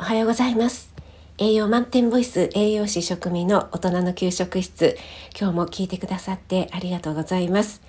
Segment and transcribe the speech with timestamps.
[0.00, 0.94] おはようございます。
[1.38, 4.96] 栄養満点ボイス栄養士食味の大人の給食室。
[5.36, 7.82] 今日も聞いてくださってありがとうございます、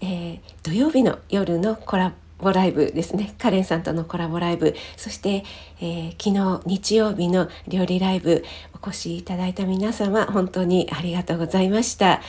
[0.00, 3.34] えー、土曜日の夜のコラボライブですね。
[3.36, 4.74] カレンさんとのコラボライブ。
[4.96, 5.44] そして、
[5.78, 8.42] えー、昨日日曜日の料理ライブ
[8.82, 12.22] お越しいただいた皆様本当にありがとうございました。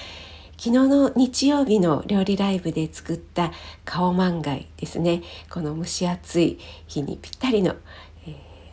[0.57, 3.53] 昨日の日曜日の料理ライブで作った
[3.85, 5.21] カオマンガイですね。
[5.49, 7.75] この蒸し暑い日にぴったりの、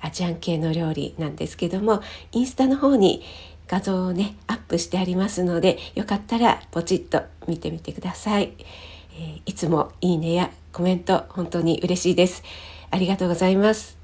[0.04, 3.22] アジアン系の料理なんですけどもインスタの方に
[3.66, 12.42] 画像をねアップしてありますのでよかったらポチッと見てみてください、えー、いつもいいねやコメント本当に嬉しいです。
[12.90, 13.96] ありがとうございます。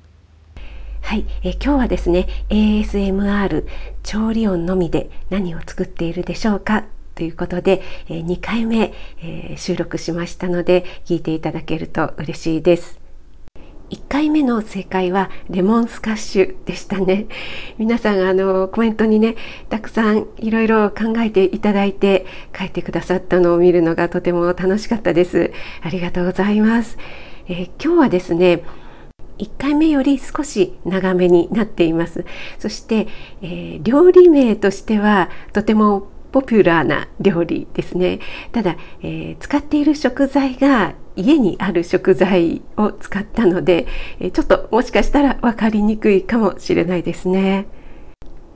[1.02, 3.66] はい、え今日はですね ASMR
[4.04, 6.84] 調理音のみで何を作っているでしょうか？
[7.16, 12.99] ということで、え2回目、え収録しましたので聞いていただけると嬉しいです。
[13.90, 17.26] 1回目の正解はレモンスカッシュでしたね。
[17.76, 19.36] 皆さんあのコメントにね
[19.68, 22.24] たくさんいろいろ考えていただいて
[22.56, 25.52] 書いてくださったのを見るのがとても楽しかったです。
[25.82, 26.98] ありがとうございます、
[27.48, 28.62] えー、今日はですね
[29.38, 32.24] 1回目より少し長めになっています。
[32.58, 33.08] そして、
[33.42, 38.20] えー、料理名としてはとてもポピュラーな料理ですね。
[38.52, 43.86] ただ、えー、使っている食材が家にある食材を使ったので
[44.32, 47.66] ちょっともしかしたら分かりにくいかもしれないですね。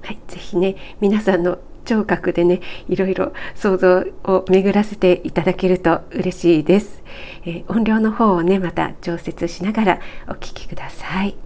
[0.02, 7.02] はい、ぜひね皆さんの聴覚でねいろいろ想像を巡らせていただけると嬉しいです、
[7.44, 11.43] えー、音量の方をねまた調節しながらお聞きください。